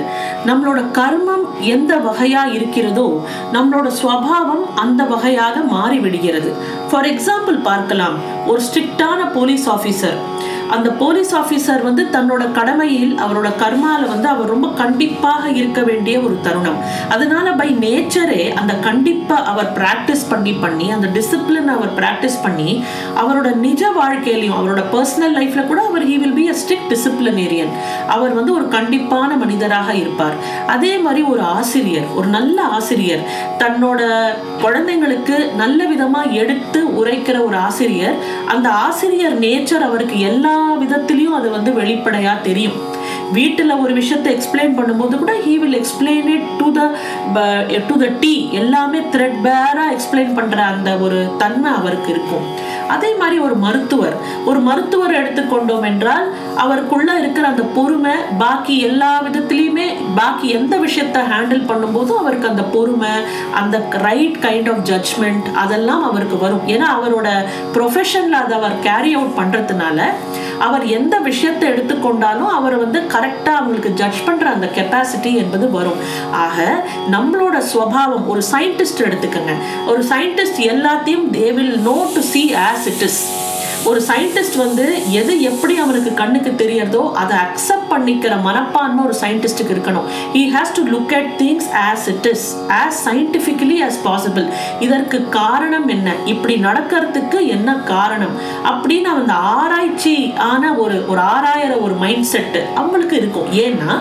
நம்மளோட 0.50 0.80
கர்மம் 1.00 1.46
எந்த 1.74 1.94
வகையா 2.08 2.44
இருக்கிறதோ 2.58 3.08
நம்மளோட 3.56 3.89
ஸ்வபாவம் 4.01 4.65
அந்த 4.84 5.04
வகையாக 5.13 5.63
மாறிவிடுகிறது. 5.75 6.51
ஃபார் 6.89 7.10
எக்ஸாம்பிள் 7.13 7.58
பார்க்கலாம். 7.70 8.18
ஒரு 8.51 8.62
ஸ்ட்ரிக்டான 8.68 9.22
போலீஸ் 9.38 9.65
ஆஃபீஸர் 9.75 10.20
அந்த 10.69 10.89
போலீஸ் 10.89 11.31
ஆஃபீஸர் 11.36 11.81
வந்து 11.81 12.03
தன்னோட 12.12 12.51
கடமையில் 12.51 13.13
அவரோட 13.17 13.50
கர்மால 13.63 14.01
வந்து 14.07 14.27
அவர் 14.27 14.50
ரொம்ப 14.50 14.67
கண்டிப்பாக 14.69 15.50
இருக்க 15.50 15.81
வேண்டிய 15.81 16.19
ஒரு 16.19 16.36
தருணம். 16.41 16.79
அதனால 17.10 17.51
பை 17.51 17.69
நேச்சரே 17.75 18.53
அந்த 18.53 18.74
கண்டிப்பா 18.75 19.38
அவர் 19.43 19.69
பிராக்டிஸ் 19.79 20.25
பண்ணி 20.29 20.53
பண்ணி 20.53 20.91
அந்த 20.91 21.07
டிசிப்ளின் 21.07 21.72
அவர் 21.75 21.93
பிராக்டிஸ் 21.93 22.38
பண்ணி 22.41 22.84
அவரோட 23.22 23.55
நிஜ 23.55 23.84
வாழ்க்கையிலையும் 24.00 24.57
அவரோட 24.60 24.84
பர்சனல் 24.91 25.36
லைஃப்ல 25.39 25.67
கூட 25.67 25.81
அவர் 25.81 26.05
he 26.05 26.17
will 26.17 26.34
be 26.34 26.48
a 26.50 26.55
strict 26.62 26.91
disciplinarian 26.93 27.72
அவர் 28.07 28.34
வந்து 28.34 28.53
ஒரு 28.53 28.67
கண்டிப்பான 28.67 29.36
மனிதராக 29.36 29.93
இருப்பார். 29.93 30.36
அதே 30.67 30.98
மாதிரி 30.98 31.22
ஒரு 31.22 31.41
ஆசிரியர் 31.41 32.07
ஒரு 32.15 32.27
நல்ல 32.27 32.62
ஆசிரியர் 32.62 33.24
தன்னோட 33.57 34.01
குழந்தைங்களுக்கு 34.63 35.55
நல்ல 35.55 35.84
விதமா 35.86 36.31
எடுத்து 36.31 36.81
உரைக்கிற 37.03 37.45
ஒரு 37.45 37.57
ஆசிரியர் 37.57 38.15
அந்த 38.45 38.69
ஆசிரியர் 38.69 39.39
நேச்சர் 39.39 39.88
அவருக்கு 39.89 40.19
எல்லா 40.19 40.55
எல்லா 40.56 40.76
விதத்திலையும் 40.82 41.38
அது 41.38 41.48
வந்து 41.56 41.72
வெளிப்படையாக 41.80 42.44
தெரியும். 42.50 42.78
வீட்டில் 43.36 43.80
ஒரு 43.84 43.94
விஷயத்தை 43.98 44.30
எக்ஸ்பிளைன் 44.36 44.76
பண்ணும்போது 44.78 45.16
கூட 45.22 45.34
he 45.46 45.54
will 45.62 45.78
explain 45.80 46.28
it 46.34 46.46
to 46.60 46.68
the 46.78 46.82
to 47.88 47.96
the 48.04 48.08
T 48.22 48.34
எல்லாமே 48.60 49.00
த்ரெட் 49.14 49.38
பேராக 49.46 49.94
எக்ஸ்பிளைன் 49.96 50.32
பண்ணுற 50.38 50.60
அந்த 50.74 50.90
ஒரு 51.06 51.18
தன்மை 51.42 51.72
அவருக்கு 51.80 52.10
இருக்கும். 52.14 52.46
அதே 52.96 53.10
மாதிரி 53.22 53.38
ஒரு 53.46 53.56
மருத்துவர். 53.66 54.16
ஒரு 54.50 54.60
மருத்துவர் 54.68 55.18
எடுத்துக்கொண்டோம் 55.22 55.88
என்றால் 55.92 56.28
அவருக்குள்ள 56.64 57.10
இருக்கிற 57.22 57.46
அந்த 57.54 57.64
பொறுமை 57.78 58.16
பாக்கி 58.44 58.76
எல்லா 58.90 59.12
விதத்துலேயுமே 59.28 59.88
பாக்கி 60.20 60.48
எந்த 60.60 60.76
விஷயத்த 60.86 61.26
ஹேண்டில் 61.34 61.68
பண்ணும்போதும் 61.72 62.22
அவருக்கு 62.24 62.52
அந்த 62.54 62.66
பொறுமை 62.76 63.14
அந்த 63.62 63.78
ரைட் 64.08 64.40
கைண்ட் 64.48 64.72
ஆஃப் 64.74 64.86
ஜட்ஜ்மெண்ட் 64.92 65.50
அதெல்லாம் 65.66 66.06
அவருக்கு 66.12 66.40
வரும். 66.46 66.66
ஏன்னா 66.76 66.90
அவரோட 67.00 67.30
ப்ரொஃபஷனில் 67.78 68.42
அதை 68.44 68.56
அவர் 68.62 68.82
கேரி 68.90 69.14
அவுட் 69.20 69.38
பண்ணுறதுனால 69.42 70.00
அவர் 70.60 70.86
எந்த 70.88 71.18
விஷயத்தை 71.18 71.70
எடுத்துக்கொண்டாலும் 71.70 72.52
அவரை 72.58 72.78
வந்து 72.78 73.00
கரெக்டாக 73.00 73.60
அவங்களுக்கு 73.60 73.90
ஜட்ஜ் 73.90 74.22
பண்ணுற 74.26 74.44
அந்த 74.44 74.70
கெப்பாசிட்டி 74.76 75.36
என்பது 75.36 75.72
வரும். 75.72 76.00
ஆக 76.32 76.86
நம்மளோட 77.12 77.64
ஸ்வபாவம் 77.72 78.28
ஒரு 78.28 78.44
சயின்டிஸ்ட் 78.52 79.06
எடுத்துக்கோங்க. 79.08 79.56
ஒரு 79.88 80.04
சயின்டிஸ்ட் 80.04 80.62
எல்லாத்தையும் 80.74 81.26
they 81.32 81.54
will 81.54 81.80
know 81.80 81.98
to 82.14 82.22
see 82.22 82.54
as 82.54 82.86
it 82.86 83.02
is 83.02 83.22
ஒரு 83.84 84.02
சயின்டிஸ்ட் 84.08 84.56
வந்து 84.56 85.12
எது 85.12 85.42
எப்படி 85.42 85.78
அவனுக்கு 85.78 86.14
கண்ணுக்கு 86.14 86.52
தெரியறதோ 86.64 87.12
அதை 87.14 87.38
அக்செப்ட் 87.38 87.85
பண்ணிக்கிற 87.92 88.34
மனப்பான்மை 88.48 89.01
ஒரு 89.08 89.15
சயின்டிஸ்டுக்கு 89.22 89.75
இருக்கணும். 89.75 90.08
He 90.36 90.44
has 90.56 90.74
to 90.77 90.84
look 90.94 91.13
at 91.20 91.32
things 91.42 91.70
as 91.88 92.06
it 92.13 92.27
is 92.34 92.48
as 92.82 93.00
scientifically 93.08 93.77
as 93.88 94.00
possible 94.08 94.48
இதற்கு 94.88 95.18
காரணம் 95.39 95.88
என்ன? 95.96 96.15
இப்படி 96.34 96.56
நடக்கிறதுக்கு 96.68 97.39
என்ன 97.56 97.77
காரணம்? 97.94 98.36
அப்படின்னு 98.72 99.10
அந்த 99.15 99.34
ஆராய்ச்சி 99.58 100.15
ஆன 100.51 100.74
ஒரு 100.84 100.98
ஒரு 101.12 101.22
ஆராயிற 101.36 101.74
ஒரு 101.86 101.96
மைண்ட் 102.04 102.30
செட்டு 102.34 102.62
அவங்களுக்கு 102.80 103.15
இருக்கும். 103.22 103.50
ஏன்னா 103.65 103.92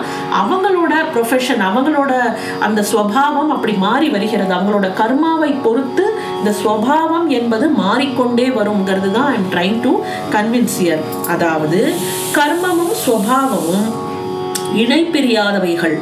அவங்களோட 0.41 0.93
ப்ரொஃபஷன் 1.13 1.61
அவங்களோட 1.69 2.13
அந்த 2.67 2.79
ஸ்வபாவம் 2.91 3.51
அப்படி 3.55 3.73
மாறி 3.85 4.07
வருகிறது. 4.15 4.51
அவங்களோட 4.57 4.87
கர்மாவை 5.01 5.51
பொறுத்து 5.65 6.05
இந்த 6.39 6.51
ஸ்வபாவம் 6.61 7.27
என்பது 7.37 7.65
மாறிக்கொண்டே 7.83 8.47
வருங்கிறது 8.57 9.09
தான் 9.17 9.29
I'm 9.35 9.47
trying 9.53 9.79
to 9.85 9.91
convince 10.35 10.77
here 10.83 11.03
அதாவது 11.33 11.79
கர்மமும் 12.37 12.95
ஸ்வபாவமும் 13.03 13.74
இணை 14.81 15.01
பிரியாதவைகள் 15.13 15.93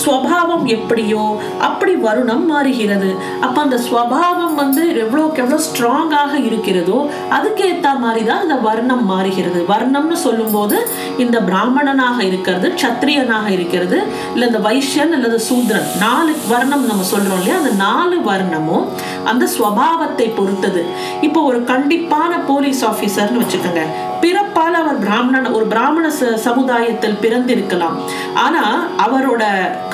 ஸ்வபாவம் 0.00 0.64
எப்படியோ 0.74 1.22
அப்படி 1.66 1.94
வருணம் 2.04 2.44
மாறுகிறது. 2.50 3.08
அப்ப 3.44 3.56
அந்த 3.60 3.78
ஸ்வபாவம் 3.86 4.54
வந்து 4.60 4.82
எவ்வளோக்கு 5.04 5.40
எவ்வளோ 5.44 5.58
ஸ்ட்ராங்காக 5.66 6.32
இருக்கிறதோ 6.48 6.98
அதுக்கேற்ற 7.36 7.94
மாதிரி 8.04 8.22
தான் 8.28 8.44
இந்த 8.46 8.56
வர்ணம் 8.66 9.04
மாறுகிறது. 9.12 9.60
வர்ணம்னு 9.72 10.18
சொல்லும்போது 10.26 10.76
இந்த 11.24 11.40
பிராமணனாக 11.48 12.18
இருக்கிறது 12.24 12.68
சத்திரியனாக 12.82 13.48
இருக்கிறது 13.56 13.98
இல்லை 14.34 14.46
இந்த 14.50 14.60
வைஷ்யன் 14.68 15.16
அல்லது 15.18 15.40
சூத்ரன். 15.48 15.88
நாலு 16.04 16.34
வர்ணம் 16.52 16.86
நம்ம 16.90 17.08
சொல்றோம் 17.12 17.40
இல்லையா? 17.40 17.58
அந்த 17.62 17.74
நாலு 17.86 18.18
வர்ணமும் 18.30 18.86
அந்த 19.32 19.46
ஸ்வபாவத்தை 19.56 20.28
பொறுத்தது. 20.38 20.84
இப்போ 21.28 21.42
ஒரு 21.50 21.60
கண்டிப்பான 21.72 22.32
போலீஸ் 22.52 22.84
ஆஃபீஸர்னு 22.92 23.42
வச்சுக்கோங்க. 23.42 23.84
பிறப்பால் 24.22 24.76
அவர் 24.80 24.98
பிராமணன் 25.04 25.48
ஒரு 25.56 25.66
பிராமண 25.66 26.10
சமுதாயத்தில் 26.46 27.18
பிறந்திருக்கலாம். 27.22 27.96
ஆனா 28.34 28.64
அவரோட 29.06 29.42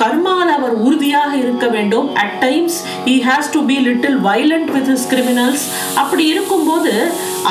கர்மால் 0.01 0.51
அவர் 0.57 0.75
உறுதியாக 0.87 1.31
இருக்க 1.43 1.67
வேண்டும். 1.67 2.15
At 2.15 2.37
times 2.39 2.77
he 3.05 3.15
has 3.27 3.51
to 3.51 3.61
be 3.65 3.77
little 3.87 4.17
violent 4.27 4.69
with 4.75 4.89
his 4.91 5.07
criminals 5.13 5.65
அப்படி 5.95 6.25
இருக்கும்போது 6.25 6.93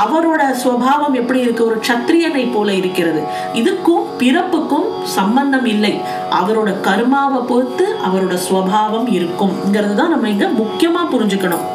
அவரோட 0.04 0.42
சுவாவம் 0.64 1.14
எப்படி 1.20 1.40
இருக்கு? 1.40 1.62
ஒரு 1.66 1.78
சத்திரியனை 1.88 2.44
போல 2.54 2.72
இருக்கிறது. 2.72 3.22
இதுக்கும் 3.54 4.04
பிறப்புக்கும் 4.18 4.88
சம்பந்தம் 5.02 5.66
இல்லை. 5.74 5.94
அவரோட 6.40 6.70
கர்மாவை 6.88 7.40
பொறுத்து 7.46 7.86
அவரோட 8.08 8.36
சுவாவம் 8.48 9.08
இருக்கும்ங்கிறது 9.18 9.94
தான் 9.94 10.14
நம்ம 10.14 10.28
இங்க 10.28 10.48
முக்கியமா 10.62 11.02
புரிஞ்சுக்கணும். 11.14 11.66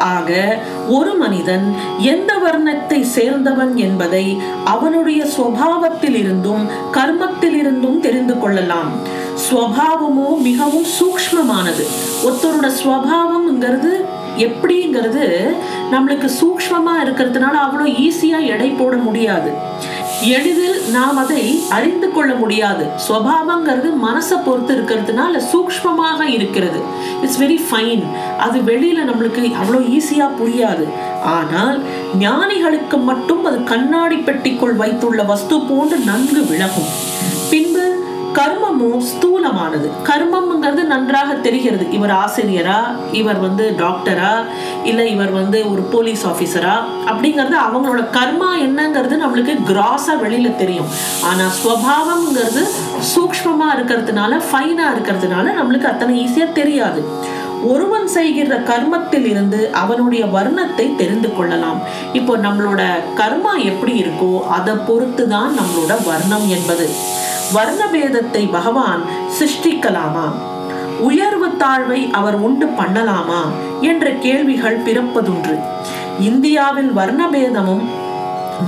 ஆக 0.00 0.58
ஒரு 0.88 1.14
மனிதன் 1.14 1.74
எந்த 1.98 2.32
வர்ணத்தை 2.46 3.04
சேர்ந்தவன் 3.16 3.74
என்பதை 3.74 4.40
அவனுடைய 4.64 5.24
சுவாவத்தில் 5.36 6.14
இருந்தும் 6.14 6.66
கர்மத்தில் 6.92 7.56
இருந்தும் 7.56 8.00
தெரிந்து 8.00 8.38
கொள்ளலாம். 8.38 8.92
ஸ்வபாவமோ 9.44 10.30
மிகவும் 10.42 10.88
சூக்மமானது 10.98 11.84
ஒருத்தரோட 12.24 12.70
ஸ்வபாவம்ங்கிறது 12.80 13.92
எப்படிங்கிறது 14.36 15.24
நம்மளுக்கு 15.92 16.28
சூக்மமா 16.40 16.94
இருக்கிறதுனால 17.04 17.54
அவ்வளோ 17.66 17.86
ஈஸியா 18.06 18.38
எடை 18.44 18.68
போட 18.68 18.96
முடியாது. 18.96 19.52
எளிதில் 20.22 20.78
நாம் 20.90 21.16
அதை 21.16 21.64
அறிந்து 21.68 22.12
கொள்ள 22.12 22.34
முடியாது. 22.34 22.86
சுவாவங்கிறது 23.08 23.88
மனசை 24.06 24.36
பொறுத்து 24.44 24.72
இருக்கிறதுனால 24.76 25.42
சூக்ஷ்மமாக 25.52 26.28
இருக்கிறது. 26.28 26.80
இட்ஸ் 27.22 27.40
வெரி 27.42 27.58
ஃபைன் 27.68 28.04
அது 28.38 28.60
வெளியில 28.60 29.04
நம்மளுக்கு 29.10 29.44
அவ்வளோ 29.60 29.80
ஈஸியாக 29.96 30.36
புரியாது. 30.40 30.86
ஆனால் 31.36 31.78
ஞானிகளுக்கு 32.18 32.98
மட்டும் 33.10 33.44
அது 33.44 33.64
கண்ணாடி 33.64 34.16
பெட்டிக்குள் 34.16 34.76
வைத்துள்ள 34.76 35.22
வஸ்து 35.22 35.60
போன்று 35.60 35.98
நன்கு 35.98 36.42
விலகும். 36.50 36.92
கர்மமும் 38.34 39.02
ஸ்தூலமானது. 39.10 39.88
கர்மம்ங்கிறது 40.04 40.84
நன்றாக 40.84 41.34
தெரிகிறது. 41.34 41.90
இவர் 41.90 42.10
ஆசிரியரா? 42.10 42.78
இவர் 43.12 43.38
வந்து 43.38 43.74
டாக்டரா 43.78 44.32
இல்லை 44.84 45.10
இவர் 45.10 45.30
வந்து 45.30 45.72
ஒரு 45.72 45.82
போலீஸ் 45.82 46.26
ஆஃபீஸரா 46.26 46.74
அப்படிங்கிறது 47.06 47.56
அவங்களோட 47.68 48.04
கர்மா 48.12 48.50
என்னங்கிறது 48.60 49.16
நம்மளுக்கு 49.24 49.56
கிராஸா 49.68 50.14
வெளியில 50.24 50.56
தெரியும். 50.56 50.86
ஆனா 51.24 51.46
ஸ்வபாவம்ங்கிறது 51.64 52.64
சூக்ஷ்மமா 53.14 53.68
இருக்கிறதுனால 53.76 54.40
ஃபைனா 54.52 54.86
இருக்கிறதுனால 54.94 55.46
நம்மளுக்கு 55.60 55.84
அத்தனை 55.84 56.28
ஈஸியா 56.28 56.52
தெரியாது. 56.52 57.28
ஒருவன் 57.62 58.08
செய்கிற 58.08 58.56
கர்மத்தில் 58.56 59.24
இருந்து 59.24 59.70
அவனுடைய 59.72 60.26
வர்ணத்தை 60.26 60.96
தெரிந்து 60.96 61.34
கொள்ளலாம். 61.34 61.80
இப்போ 62.12 62.36
நம்மளோட 62.36 62.82
கர்மா 63.14 63.64
எப்படி 63.64 64.02
இருக்கோ 64.02 64.40
அதை 64.40 64.74
பொறுத்து 64.74 65.28
தான் 65.28 65.52
நம்மளோட 65.58 66.04
வர்ணம் 66.06 66.48
என்பது. 66.48 66.88
வர்ணபேதத்தை 67.52 68.50
பகவான் 68.50 69.04
சிருஷ்டிக்கலாமா? 69.38 70.32
உயர்வு 71.00 71.48
தாழ்வை 71.48 72.10
அவர் 72.10 72.34
உண்டு 72.34 72.66
பண்ணலாமா? 72.66 73.42
என்ற 73.80 74.10
கேள்விகள் 74.10 74.82
பிறப்பதுண்டு. 74.86 75.58
இந்தியாவில் 76.18 76.92
வர்ணபேதமும் 76.92 77.88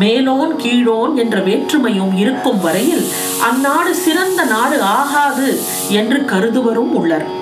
மேலோன் 0.00 0.56
கீழோன் 0.56 1.14
என்ற 1.14 1.40
வேற்றுமையும் 1.40 2.16
இருக்கும் 2.16 2.60
வரையில் 2.60 3.06
அந்நாடு 3.50 3.94
சிறந்த 3.94 4.44
நாடு 4.44 4.82
ஆகாது 4.82 5.60
என்று 5.88 6.24
கருதுவரும் 6.24 6.92
உள்ளர். 6.92 7.40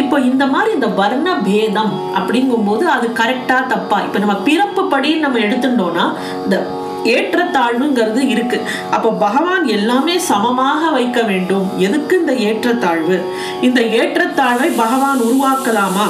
இப்போ 0.00 0.18
இந்த 0.30 0.46
மாதிரி 0.46 0.72
இந்த 0.74 0.88
வர்ண 1.00 1.34
பேதம் 1.36 1.94
அப்படிங்கும்போது 2.14 2.84
அது 2.96 3.08
கரெக்டா 3.08 3.58
தப்பா? 3.66 4.00
இப்ப 4.00 4.18
நம்ம 4.18 4.34
பிறப்பு 4.34 4.82
படி 4.84 5.10
நம்ம 5.14 5.38
எடுத்துட்டோம்னா 5.38 6.06
இந்த 6.44 6.56
ஏற்றத்தாழ்வுங்கிறது 7.04 8.22
இருக்கு. 8.28 8.58
அப்போ 8.90 9.10
பகவான் 9.10 9.64
எல்லாமே 9.66 10.18
சமமாக 10.18 10.90
வைக்க 10.90 11.20
வேண்டும். 11.22 11.66
எதுக்கு 11.78 12.14
இந்த 12.18 12.32
ஏற்றத்தாழ்வு? 12.48 13.16
இந்த 13.60 13.80
ஏற்றத்தாழ்வை 13.80 14.70
பகவான் 14.76 15.20
உருவாக்கலாமா? 15.20 16.06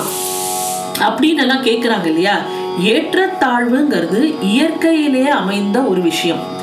அப்படின்னு 1.08 1.44
எல்லாம் 1.44 1.64
கேட்குறாங்க 1.64 2.06
இல்லையா? 2.06 2.36
ஏற்றத்தாழ்வுங்கிறது 2.84 4.20
இயற்கையிலேயே 4.40 5.30
அமைந்த 5.42 5.78
ஒரு 5.80 6.00
விஷயம். 6.00 6.58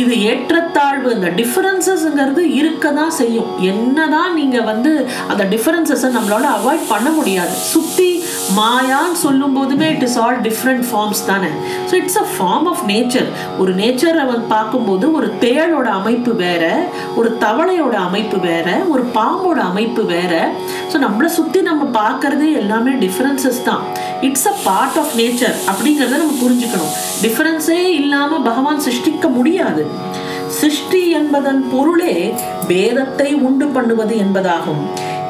இது 0.00 0.14
ஏற்றத்தாழ்வு 0.30 1.08
இந்த 1.16 1.28
டிஃபரன்சஸ்ங்கிறது 1.40 2.42
இருக்க 2.58 2.90
தான் 2.98 3.14
செய்யும். 3.20 3.48
என்னதான் 3.70 4.32
நீங்க 4.38 4.58
வந்து 4.70 4.92
அந்த 5.30 5.42
டிஃபரன்சஸை 5.54 6.10
நம்மளால 6.16 6.46
அவாய்ட் 6.58 6.84
பண்ண 6.92 7.08
முடியாது. 7.18 7.54
சுத்தி 7.72 8.10
மாயான்னு 8.58 9.18
சொல்லும் 9.22 9.56
போதுமே 9.56 9.86
it 9.94 10.04
is 10.06 10.18
all 10.24 10.38
different 10.48 10.84
forms 10.90 11.22
தானே. 11.30 11.50
So 11.88 11.94
it's 12.00 12.20
a 12.24 12.26
form 12.34 12.66
of 12.72 12.82
nature 12.92 13.28
ஒரு 13.62 13.72
நேச்சரை 13.80 14.24
வந்து 14.30 14.46
பார்க்கும்போது 14.54 15.06
ஒரு 15.18 15.28
தேளோட 15.44 15.88
அமைப்பு 16.00 16.34
வேற 16.44 16.64
ஒரு 17.20 17.30
தவளையோட 17.44 17.96
அமைப்பு 18.08 18.38
வேற 18.48 18.68
ஒரு 18.92 19.04
பாம்போட 19.16 19.60
அமைப்பு 19.70 20.04
வேற. 20.14 20.34
ஸோ 20.92 20.98
நம்மளை 21.06 21.30
சுற்றி 21.38 21.62
நம்ம 21.70 21.88
பார்க்கறதே 22.00 22.50
எல்லாமே 22.62 22.94
டிஃப்ரென்சஸ் 23.04 23.60
தான். 23.70 23.82
It's 24.28 24.48
a 24.52 24.54
part 24.68 24.98
of 25.02 25.14
nature 25.22 25.56
அப்படிங்கிறத 25.72 26.22
நம்ம 26.22 26.36
புரிஞ்சுக்கணும். 26.44 26.94
டிஃப்ரென்ஸே 27.24 27.80
இல்லாமல் 28.00 28.46
பகவான் 28.50 28.84
சிருஷ்டிக்க 28.88 29.28
முடியாது. 29.38 29.84
சிருஷ்டி 30.46 31.10
என்பதன் 31.10 31.60
பொருளே 31.72 32.34
பேதத்தை 32.68 33.28
உண்டு 33.34 33.66
பண்ணுவது 33.66 34.14
என்பதாகும். 34.16 34.80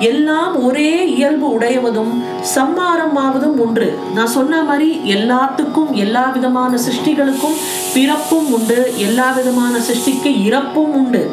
எல்லாம் 0.01 0.65
ஒரே 0.65 0.93
இயல்பு 1.15 1.47
உடையவதும் 1.59 2.13
சம்மாரமாவதும் 2.55 3.57
ஒன்று. 3.59 3.99
நான் 4.15 4.35
சொன்ன 4.37 4.63
மாதிரி 4.63 5.01
எல்லாத்துக்கும் 5.05 5.91
எல்லா 5.93 6.25
விதமான 6.29 6.79
சிருஷ்டிகளுக்கும் 6.87 7.57
பிறப்பும் 7.95 8.53
உண்டு 8.53 8.93
எல்லா 8.97 9.31
விதமான 9.31 9.79
சிருஷ்டிக்கு 9.79 10.33
இறப்பும் 10.45 10.95
உண்டு. 10.95 11.31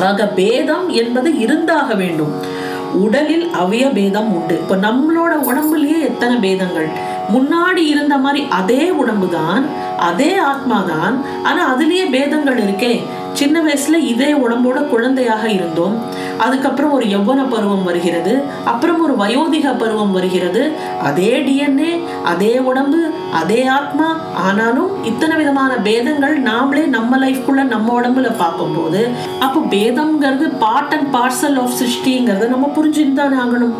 ஆக 0.00 0.26
பேதம் 0.26 0.88
என்பது 0.88 1.38
இருந்தாக 1.38 1.94
வேண்டும். 1.94 2.32
உடலில் 3.02 3.46
அவய 3.62 3.84
பேதம் 3.98 4.30
உண்டு. 4.36 4.54
இப்போ 4.62 4.76
நம்மளோட 4.86 5.32
உடம்புலயே 5.48 5.98
எத்தனை 6.10 6.36
பேதங்கள்? 6.46 6.88
முன்னாடி 7.34 7.82
இருந்த 7.92 8.16
மாதிரி 8.18 8.40
அதே 8.60 8.90
உடம்பு 8.90 9.28
தான் 9.28 9.62
அதே 10.08 10.32
ஆத்மா 10.50 10.78
தான் 10.92 11.14
ஆனா 11.48 11.60
அதுலயே 11.74 12.04
பேதங்கள் 12.10 12.58
இருக்கே. 12.64 12.92
சின்ன 13.38 13.60
வயசுல 13.62 13.96
இதே 14.12 14.28
உடம்போட 14.32 14.78
குழந்தையாக 14.88 15.44
இருந்தோம். 15.48 15.94
அதுக்கப்புறம் 16.44 16.92
ஒரு 16.92 17.06
யௌவன 17.06 17.40
பருவம் 17.48 17.86
வருகிறது 17.88 18.34
அப்புறம் 18.64 19.00
ஒரு 19.00 19.14
வயோதிக 19.22 19.66
பருவம் 19.78 20.12
வருகிறது. 20.12 20.62
அதே 21.08 21.32
டிஎன்ஏ 21.46 21.92
அதே 22.32 22.58
உடம்பு 22.58 23.00
அதே 23.40 23.66
ஆத்மா 23.66 24.08
ஆனாலும் 24.34 25.04
இத்தனை 25.04 25.36
விதமான 25.36 25.74
பேதங்கள் 25.76 26.36
நாமளே 26.42 26.84
நம்ம 26.86 27.18
லைஃப்குள்ள 27.24 27.62
நம்ம 27.74 28.00
உடம்புல 28.00 28.36
பார்க்கும்போது 28.36 29.02
அப்போ 29.40 29.60
பேதம்ங்கிறது 29.76 30.46
பார்ட் 30.58 30.94
அண்ட் 30.94 31.14
பார்சல் 31.14 31.58
ஆஃப் 31.62 31.76
சிருஷ்டிங்கிறத 31.80 32.48
நம்ம 32.48 32.70
புரிஞ்சுன்னு 32.76 33.40
ஆகணும். 33.44 33.74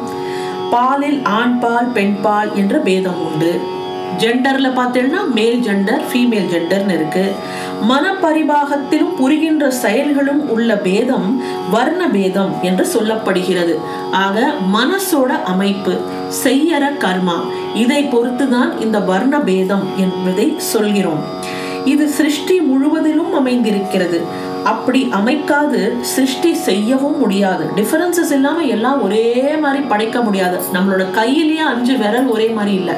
பாலில் 0.70 1.20
ஆண் 1.38 1.58
பால் 1.58 1.86
பெண் 1.86 2.16
பால் 2.22 2.52
என்ற 2.54 2.78
பேதம் 2.78 3.20
உண்டு. 3.26 3.52
ஜெண்டரில் 4.22 4.76
பார்த்தீங்கன்னா 4.78 5.20
மேல் 5.34 5.60
ஜெண்டர் 5.66 6.02
ஃபீமேல் 6.10 6.48
ஜெண்டர்னு 6.52 6.94
இருக்குது 6.96 7.34
மனப்பரிபாகத்திலும் 7.88 9.14
புரிகின்ற 9.18 9.70
செயல்களும் 9.70 10.42
உள்ள 10.48 10.76
பேதம் 10.76 11.28
வர்ண 11.70 12.08
பேதம் 12.08 12.52
என்று 12.62 12.86
சொல்லப்படுகிறது. 12.94 13.74
ஆக 14.10 14.46
மனசோட 14.76 15.32
அமைப்பு 15.52 15.94
செய்யற 16.44 16.84
கர்மா 17.04 17.38
இதை 17.74 18.00
பொறுத்துதான் 18.04 18.72
இந்த 18.80 18.98
வர்ண 18.98 19.40
பேதம் 19.40 19.86
என்பதை 19.96 20.54
சொல்கிறோம். 20.58 21.22
இது 21.84 22.08
சிருஷ்டி 22.08 22.60
முழுவதிலும் 22.60 23.32
அமைந்திருக்கிறது. 23.34 24.20
அப்படி 24.64 25.00
அமைக்காது 25.12 25.80
சிருஷ்டி 26.00 26.54
செய்யவும் 26.54 27.18
முடியாது. 27.18 27.64
டிஃபரன்சஸ் 27.76 28.32
இல்லாம 28.32 28.62
எல்லாம் 28.62 29.02
ஒரே 29.02 29.26
மாதிரி 29.64 29.82
படைக்க 29.92 30.20
முடியாது. 30.20 30.60
நம்மளோட 30.72 31.10
கையிலேயே 31.10 31.64
அஞ்சு 31.72 31.96
விரல் 31.96 32.26
ஒரே 32.26 32.48
மாதிரி 32.48 32.74
இல்லை. 32.76 32.94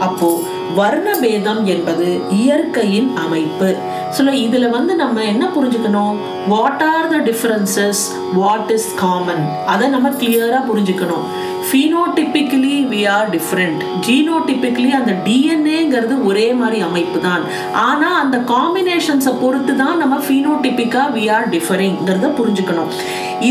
அப்போ 0.00 0.42
வர்ணபேதம் 0.76 1.64
என்பது 1.64 2.20
இயற்கையின் 2.30 3.16
அமைப்பு. 3.16 3.76
சொல்ல 4.10 4.32
இதுல 4.32 4.70
வந்து 4.70 4.94
நம்ம 4.94 5.24
என்ன 5.24 5.46
புரிஞ்சுக்கணும்? 5.46 6.16
What 6.48 6.82
are 6.82 7.08
the 7.08 7.16
differences 7.16 8.02
what 8.34 8.70
is 8.70 8.94
common 8.94 9.48
அதை 9.66 9.88
நம்ம 9.88 10.08
கிளியரா 10.08 10.60
புரிஞ்சுக்கணும். 10.72 11.26
Phenotypically 11.68 12.74
we 12.92 13.00
are 13.16 13.28
different 13.34 13.80
genotypically 14.06 14.90
அந்த 14.98 15.12
டிஎன்ஏங்கிறது 15.26 16.16
ஒரே 16.30 16.46
மாதிரி 16.60 16.78
அமைப்பு 16.88 17.18
தான் 17.28 17.44
ஆனால் 17.86 18.18
அந்த 18.22 18.36
காம்பினேஷன்ஸை 18.52 19.32
பொறுத்து 19.42 19.74
தான் 19.82 20.00
நம்ம 20.02 20.18
ஃபீனோடிப்பிக்காக 20.26 21.12
வி 21.16 21.24
ஆர் 21.36 21.48
டிஃபரிங்கிறத 21.54 22.30
புரிஞ்சுக்கணும். 22.40 22.92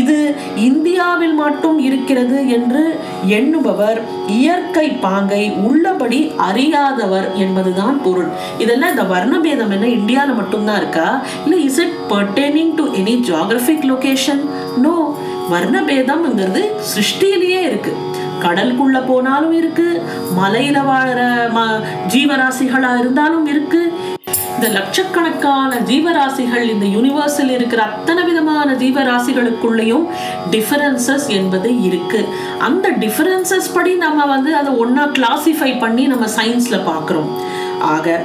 இது 0.00 0.16
இந்தியாவில் 0.68 1.34
மட்டும் 1.42 1.78
இருக்கிறது 1.88 2.38
என்று 2.56 2.82
எண்ணுபவர் 3.38 4.00
இயற்கை 4.38 4.86
பாங்கை 5.04 5.42
உள்ளபடி 5.68 6.20
அறியாதவர் 6.48 7.28
என்பதுதான் 7.44 7.98
பொருள். 8.06 8.30
இதெல்லாம் 8.64 8.92
இந்த 8.94 9.06
வர்ணபேதம் 9.14 9.74
என்ன 9.76 9.92
இந்தியாவில் 9.98 10.40
மட்டும்தான் 10.40 10.80
இருக்கா? 10.82 11.08
இல்லை 11.44 11.60
is 11.68 11.80
it 11.84 11.96
pertaining 12.14 12.74
to 12.80 12.86
any 13.02 13.16
geographic 13.30 13.86
location 13.92 14.42
no 14.86 14.96
வர்ணபேதம்ங்கிறது 15.50 16.62
சிருஷ்டியிலேயே 16.92 17.60
இருக்கு. 17.68 17.92
கடலுக்குள்ள 18.44 19.06
போனாலும் 19.06 19.52
இருக்கு 19.52 19.88
மலையில 20.38 20.78
வாழற 20.90 21.20
ம 21.56 21.60
ஜீவராசிகளா 22.14 22.90
இருந்தாலும் 22.98 23.46
இருக்கு. 23.46 23.82
இந்த 24.56 24.68
லட்சக்கணக்கான 24.68 25.78
ஜீவராசிகள் 25.88 26.64
இந்த 26.74 26.86
யூனிவர்ஸில் 26.86 27.50
இருக்கிற 27.50 27.82
அத்தனை 27.82 28.22
விதமான 28.24 28.74
ஜீவராசிகளுக்குள்ளேயும் 28.74 30.06
டிஃபரன்சஸ் 30.50 31.26
என்பது 31.28 31.82
இருக்கு. 31.82 32.28
அந்த 32.58 32.90
டிஃபரன்சஸ் 33.02 33.68
படி 33.74 33.94
நம்ம 33.94 34.26
வந்து 34.26 34.56
அதை 34.56 34.72
ஒன்னா 34.84 35.06
கிளாசிஃபை 35.18 35.78
பண்ணி 35.78 36.06
நம்ம 36.06 36.26
சயின்ஸ்ல 36.36 36.78
பாக்குறோம் 36.90 37.30
ஆக 37.94 38.24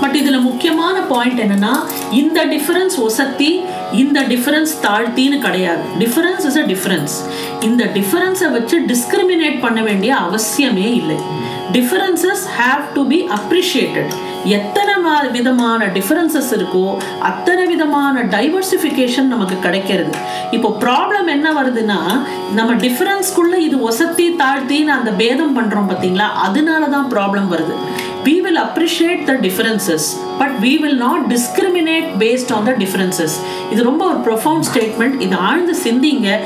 பட் 0.00 0.16
இதுல 0.16 0.40
முக்கியமான 0.40 0.96
பாயிண்ட் 1.00 1.40
என்னன்னா 1.40 1.72
இந்த 2.10 2.46
டிஃபரன்ஸ் 2.46 2.96
ஒசத்தி 3.06 3.50
இந்த 3.92 4.20
டிஃபரன்ஸ் 4.22 4.72
தாழ்த்தின்னு 4.86 5.38
கிடையாது. 5.38 5.82
டிஃபரன்ஸ் 5.98 6.46
இஸ் 6.46 6.58
அ 6.58 6.66
டிஃபரன்ஸ் 6.72 7.14
இந்த 7.60 7.84
டிஃபரன்ஸை 7.84 8.50
வச்சு 8.50 8.78
டிஸ்கிரிமினேட் 8.92 9.60
பண்ண 9.60 9.82
வேண்டிய 9.82 10.14
அவசியமே 10.14 10.88
இல்லை. 11.00 11.18
Differences 11.72 12.44
have 12.58 12.82
to 12.96 13.06
be 13.06 13.24
appreciated 13.38 14.12
எத்தனை 14.44 14.94
விதமான 15.36 15.86
டிஃபரன்சஸ் 15.86 16.50
இருக்கோ 16.56 16.98
அத்தனை 17.22 17.66
விதமான 17.66 18.22
டைவர்சிஃபிகேஷன் 18.22 19.28
நமக்கு 19.32 19.56
கிடைக்கிறது. 19.66 20.12
இப்போ 20.50 20.68
ப்ராப்ளம் 20.84 21.26
என்ன 21.26 21.52
வருதுன்னா 21.52 21.98
நம்ம 22.58 22.74
டிஃபரன்ஸ்குள்ளே 22.74 23.56
இது 23.56 23.90
ஒசத்தி 23.90 24.26
தாழ்த்தின்னு 24.42 24.94
அந்த 24.98 25.10
பேதம் 25.10 25.56
பண்றோம் 25.58 25.90
பார்த்தீங்களா 25.90 26.28
அதனால 26.46 26.88
தான் 26.96 27.10
ப்ராப்ளம் 27.14 27.48
வருது. 27.54 27.76
We 28.26 28.42
will 28.44 28.56
appreciate 28.56 29.24
the 29.24 29.32
differences 29.32 30.08
but 30.38 30.56
we 30.60 30.80
will 30.80 30.96
not 30.96 31.24
discriminate 31.34 32.08
based 32.18 32.52
on 32.52 32.64
the 32.64 32.70
differences 32.70 33.36
இது 33.70 33.82
ரொம்ப 33.82 34.04
ஒரு 34.04 34.18
ப்ரொஃபவுண்ட் 34.26 34.64
ஸ்டேட்மெண்ட் 34.72 35.20
இது 35.20 35.36
ஆழ்ந்து 35.36 35.76
சிந்திங்க. 35.84 36.38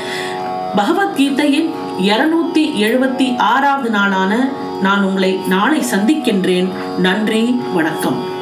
பகவத்கீதையின் 0.75 1.69
இருநூத்தி 1.99 2.63
எழுபத்தி 2.87 3.37
ஆறாவது 3.37 3.89
நாளான 3.89 4.49
நான் 4.81 5.03
உங்களை 5.03 5.39
நாளை 5.47 5.81
சந்திக்கின்றேன். 5.81 6.69
நன்றி 6.99 7.59
வணக்கம். 7.73 8.32